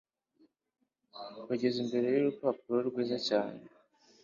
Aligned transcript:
bageze 1.47 1.77
imbere 1.83 2.07
yurupangu 2.13 2.69
rwiza 2.89 3.17
cyane 3.27 3.61